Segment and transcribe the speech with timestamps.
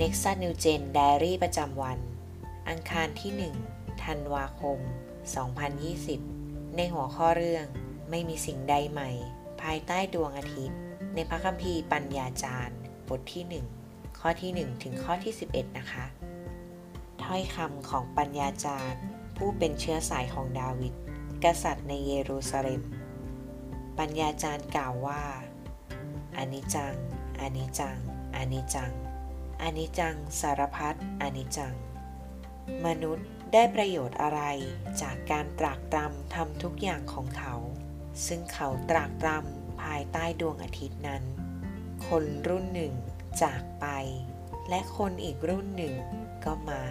[0.00, 1.98] Nexa New Gen Diary ประจำวัน
[2.68, 4.78] อังคารที่ 1 ธันวาคม
[5.98, 7.66] 2020 ในหัวข้อเรื่อง
[8.10, 9.10] ไม่มีสิ่งใดใหม่
[9.62, 10.78] ภายใต้ดวงอาทิตย์
[11.14, 12.76] ในพระคัมภีร์ปัญญาจารย์
[13.08, 16.06] บทที่ 1 ข้อที่ 1 ถึงข้อที่ 11 นะคะ
[17.22, 19.02] ถ้อยคำของปัญญาจารย์
[19.36, 20.94] ผู้เป็นเชื้อสายของดาวิด
[21.44, 22.82] กษัตริย์ในเยรูซาเล็ม
[23.98, 25.22] ปัญญาจารย์กล่าวว่า
[26.36, 26.94] อานิจัง
[27.40, 27.96] อานิจัง
[28.36, 28.92] อานิจัง
[29.62, 31.74] อนิจจังสารพัดอนิจจัง
[32.86, 34.40] มนุษย์ได้ประโยชน์อะไร
[35.02, 37.54] จากการตรากตรำทำทุกอย่างของเขา
[38.26, 41.22] ซึ่งเขาตรากตรำภายใต้ดวงอาทิตย์นั้น
[42.06, 42.92] คนรุ่นหนึ่ง
[43.42, 43.86] จากไป
[44.68, 45.94] และคนอีกรุ่นหนึ่ง
[46.44, 46.82] ก็มา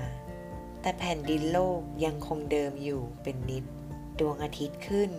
[0.81, 3.63] แต่แผ่นดินโลกยังคงเดิมอยู่เป็นนิด
[4.19, 5.11] ดวงอาทิตย์ขึ้น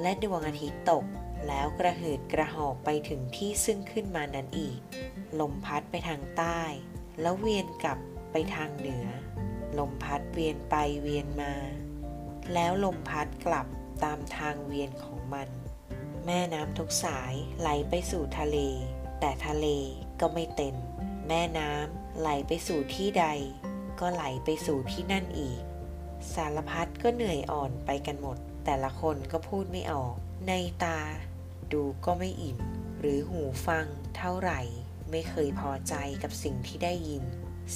[0.00, 1.04] และดวงอาทิตย์ตก
[1.46, 4.78] แล้วกระหืดกระหอบไปถึงที่ซึ่งขึ้นมานั้นอีก
[5.40, 6.60] ลมพัดไปทางใต้
[7.20, 7.98] แล้วเวียนกลับ
[8.32, 9.06] ไปทางเหนือ
[9.78, 11.54] ลมพัดเวียนไปเวียนมา
[12.54, 13.66] แล้วลมพัดกลับ
[14.04, 15.48] ตามทางเวียนของมัน
[16.26, 18.58] แม่น้ำทุกสายไหลไปสู่ทะเล
[19.20, 19.66] แต่ทะเล
[20.20, 20.76] ก็ไม่เต็ม
[21.28, 23.26] แม่น้ำไหลไปสู่ที่ใด
[24.00, 25.60] ก็ไหลไปสู่ที่นั่นอีก
[26.34, 30.14] สารพัดก็เหนื่อยอ่อนไปกันหมด แต่ละคนก็พูดไม่ออก
[30.48, 30.52] ใน
[30.84, 30.98] ตา
[31.72, 32.58] ดูก็ไม่อิ่ม
[33.00, 33.86] หรือหูฟัง
[34.16, 34.60] เท่าไหร่
[35.10, 37.24] ไม่เคยพอใจกับสิ่งที่ได้ยิน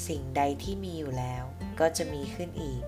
[0.06, 1.44] สิ่งใดที่มีอยู่แล้ว
[1.80, 2.82] ก็จะมีขึ้นอีก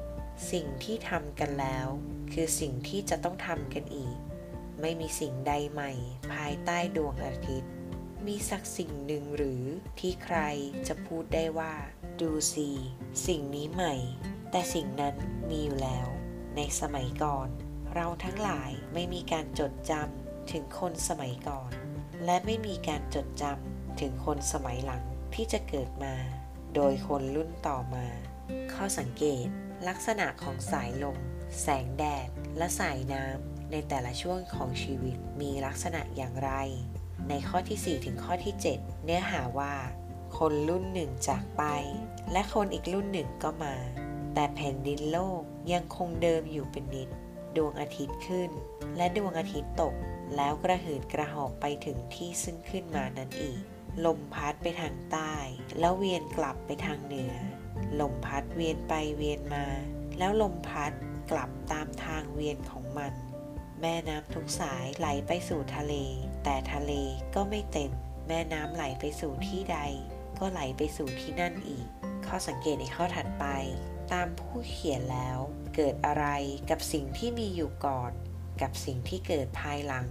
[0.52, 1.86] สิ่งที่ทำกันแล้ว
[2.32, 4.16] คือสิ่งที่จะต้องทำกันอีก
[4.80, 5.92] ไม่มีสิ่งใดใหม่
[6.32, 7.72] ภายใต้ดวงอาทิตย์
[8.26, 9.62] มีสักสิ่งหนึ่งหรือ
[10.00, 10.38] ที่ใคร
[10.88, 11.74] จะพูดได้ว่า
[12.20, 12.68] ดูสิ
[13.26, 13.94] สิ่งนี้ใหม่
[14.50, 15.16] แต่สิ่งนั้น
[15.48, 16.08] มีอยู่แล้ว
[16.56, 17.48] ในสมัยก่อน
[17.94, 21.70] เราทั้งหลายไม่มีการจดจำ ถึงคนสมัยก่อน
[22.24, 25.02] และไม่มีการจดจำถึงคนสมัยหลัง
[25.34, 26.14] ที่จะเกิดมา
[26.74, 28.06] โดยคนรุ่นต่อมา
[28.72, 29.46] ข้อสังเกต
[29.88, 31.18] ลักษณะของสายลม
[31.62, 36.50] แสงแดด และสายน้ำในแต่ละช่วงของชีวิตมีลักษณะอย่างไร
[37.28, 39.74] ในข้อที่ 4 ถึงข้อที่ 7 เนื้อหาว่า
[40.38, 41.62] คนรุ่นหนึ่งจากไป
[42.32, 43.74] และคนอีกรุ่นหนึ่งก็มา
[44.34, 45.42] แต่แผ่นดินโลก
[45.72, 47.08] ยังคงเดิมอยู่เป็นนิด
[47.56, 48.50] ดวงอาทิตย์ขึ้น
[48.96, 49.94] และดวงอาทิตย์ตก
[50.36, 53.60] แล้วกระหืดกระหอบไปถึงที่ซึ่งขึ้นมานั้นอีก
[54.06, 55.34] ลมพัดไปทางใต้
[55.78, 57.34] แล้วเวียนกลับไปทางเหนือ
[58.00, 59.66] ลมพัดเวียนไปเวียนมา
[60.18, 60.92] แล้วลมพัด
[61.30, 63.12] กลับตามทางเวียนของมัน
[63.80, 65.94] แม่น้ำทุกสายไหลไปสู่ทะเล
[66.44, 66.92] แต่ทะเล
[67.34, 67.92] ก็ไม่เต็ม
[68.28, 69.78] แม่น้ำไหลไปสู่ที่ใด
[70.38, 71.86] ก็ไหลไปสู่ที่นั่นอีก
[72.26, 73.46] ข้อสังเกตในข้อถัดไป
[74.12, 75.38] ตามผู้เขียนแล้ว
[75.76, 76.26] เกิดอะไร
[76.70, 78.12] กับสิ่งที่มีอยู่ก่อน
[78.62, 80.06] กับสิ่งที่เกิดภายหลัง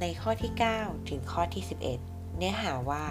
[0.00, 1.64] ในข้อที่ 9 ถึงข้อที่
[2.00, 3.06] 11 เนื้อหาว่า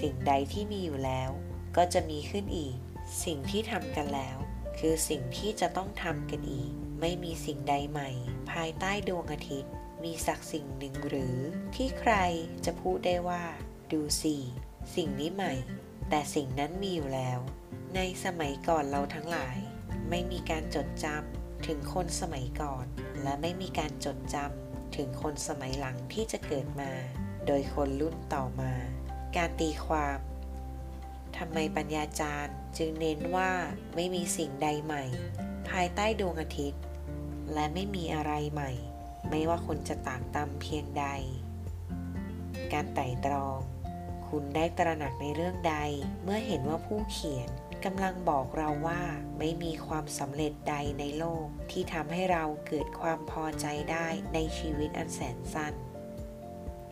[0.00, 1.30] สิ่งใดที่มีอยู่แล้ว
[1.76, 2.76] ก็จะมีขึ้นอีก
[3.24, 4.36] สิ่งที่ทำกันแล้ว
[4.78, 6.70] คือสิ่งที่จะต้องทำกันอีก
[7.00, 8.10] ไม่มีสิ่งใดใหม่
[8.50, 9.72] ภายใต้ดวงอาทิตย์
[10.04, 11.36] มีสักสิ่งหนึ่งหรือ
[11.74, 12.14] ที่ใคร
[12.64, 13.44] จะพูดได้ว่า
[13.92, 14.36] ดูสิ
[14.94, 15.54] สิ่งนี้ใหม่
[16.10, 17.38] แต่สิ่งนั้นมีอยู่แล้ว
[17.94, 19.56] ในสมัยก่อนเราทั้งหลาย
[20.10, 22.86] ไม่มีการจดจำถึงคนสมัยก่อน
[23.22, 26.92] และไม่มีการจดจำ ถึงคนสมัยหลังที่จะเกิดมา
[27.46, 28.72] โดยคนรุ่นต่อมา
[29.36, 30.18] การตีความ
[31.36, 33.50] ทำไมปัญญาจารย์จึงเน้นว่า
[33.94, 35.04] ไม่มีสิ่งใดใหม่
[35.68, 36.82] ภายใต้ดวงอาทิตย์
[37.52, 38.70] และไม่มีอะไรใหม่
[39.30, 41.06] ไม่ว่าคนจะต่างตำเพียงใด
[42.72, 43.58] การไต่ตรอง
[44.28, 45.76] คุณได้ตระหนักในเรื่องใด
[46.22, 47.50] เมื่อเห็นว่าผู้เขียน
[47.84, 49.02] กำลังบอกเราว่า
[49.38, 55.74] ไม่มีความสำเร็จใดในโลก ที่ทำให้เราเกิดความพอใจได้ในชีวิตอันแสนสั้น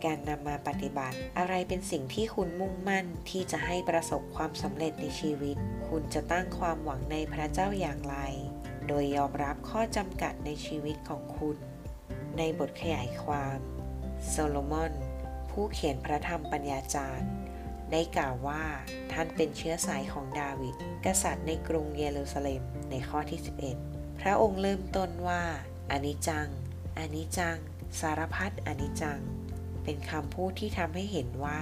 [0.03, 5.57] การนำมาปฏิบัติอะไรเป็นสิ่งที่คุณมุ่งมั่นที่จะให้ประสบความสำเร็จในชีวิต
[5.87, 8.17] คุณจะตั้งความหวังในพระเจ้าอย่างไร
[8.87, 11.57] โดยยอมรับข้อจำกัดในชีวิตของคุณ
[12.37, 13.59] ในบทขยายความ
[14.27, 14.91] โซโลมอน
[15.51, 17.29] ผู้เขียนพระธรรมปัญญาจารย์
[17.91, 18.63] ได้กล่าวว่า
[19.11, 20.75] ท่านเป็นเชื้อสายของดาวิด
[21.05, 23.39] กษัตริย์ในกรุงเยรูซาเล็มในข้อที่
[23.79, 25.43] 11 พระองค์เริ่มต้นว่า
[25.91, 26.47] อานิจัง
[26.97, 27.57] อานิจัง
[27.99, 29.19] สารพัดอานิจัง
[29.83, 31.59] เป็นคำพูดที่ทำให้เห็นว่า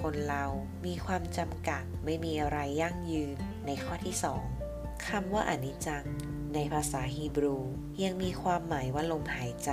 [0.00, 0.44] คนเรา
[0.86, 3.36] มีความจำกัดไม่มีอะไรยั่งยืน
[3.66, 4.44] ในข้อที่สอง
[5.06, 6.04] คำว่าอานิจัง
[6.54, 7.58] ในภาษาฮีบรู
[8.02, 9.72] ยังมีความหมายว่าลมหายใจ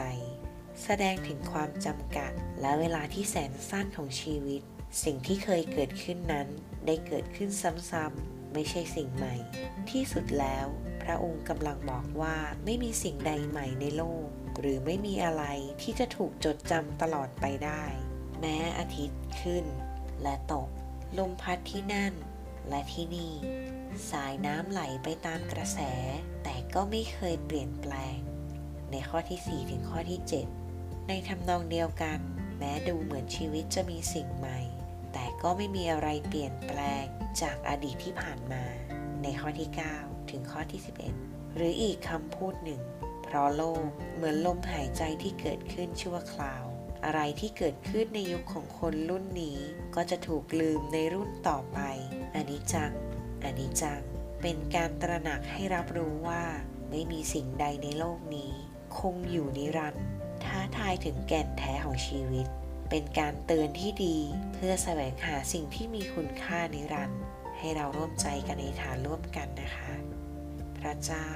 [0.84, 2.32] แสดงถึงความจำกัด
[2.62, 4.62] และเวลาที่แสนสั้นของชีวิต
[5.04, 6.48] สิ่งที่เคยเกิดขึ้นนั้น
[6.86, 7.50] ได้เกิดขึ้น
[7.92, 9.36] ซ้ำๆไม่ใช่สิ่งใหม่
[9.90, 10.68] ที่สุดแล้ว
[11.04, 14.28] พระองค์กำลังบอกว่าไม่มีสิ่งใดใหม่ในโลก
[14.60, 15.44] หรือไม่มีอะไร
[15.82, 17.84] ที่จะถูกจดจำตลอดไปได้
[18.40, 19.66] แม้อาทิตย์ขึ้น
[20.24, 20.70] และตก
[21.18, 22.14] ลมพัดที่นั่น
[22.70, 23.34] และที่นี่
[24.12, 25.80] สายน้ำไหลไปตามกระแส
[26.44, 28.20] แต่ก็ไม่เคยเปลี่ยนแปลง
[28.92, 30.20] ในข้อที่ 4 ถึงข้อที่
[30.66, 32.20] 7 ในทำนองเดียวกัน
[32.58, 34.60] แม้ดูเหมือนชีวิตจะมีสิ่งใหม่
[35.14, 37.06] แต่ก็ไม่มีอะไรเปลี่ยนแปลง
[37.42, 38.64] จากอดีตที่ผ่านมา
[39.24, 39.70] ในข้อที่
[40.00, 40.82] 9 ถึงข้อที่
[41.18, 42.82] 11 หรืออีกคำพูดหนึ่ง
[43.24, 43.86] เพราะโลก
[44.16, 46.64] เหมือนลมหายใจที่เกิดขึ้นชั่วคราว
[47.06, 49.60] อะไรที่เกิดขึ้นในยุคของคนรุ่นนี้
[49.96, 51.80] ก็จะถูกลืมในรุ่นต่อไป
[52.36, 52.92] อันนี้จัง
[53.44, 54.02] อันนี้จัง
[54.42, 56.44] เป็นการตระหนักให้รับรู้ว่า
[56.90, 58.52] ไม่มีสิ่งใดในโลกนี้
[59.00, 60.06] คงอยู่นิรันดร์
[60.44, 62.48] ท้าทายถึงแก่นแท้ของชีวิต
[62.90, 64.18] เป็นการเตือนที่ดี
[64.54, 67.22] เพื่อแสวงหาสิ่งที่มีคุณค่านิรันดร์
[67.58, 69.92] ให้เราร่วมใจกันในฐานร่วมกันนะคะ
[70.80, 71.30] พระเจ้า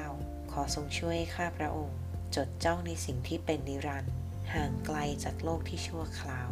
[0.52, 2.00] ขอทรงช่วยข้าพระองค์
[2.36, 4.14] จดจ้องในสิ่งที่เป็นนิรันดร์
[4.54, 6.50] ห่างไกลจากโลกที่ชั่วคราว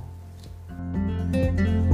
[1.34, 1.91] thank you